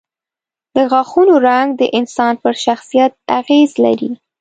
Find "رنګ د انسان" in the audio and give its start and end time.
1.47-2.33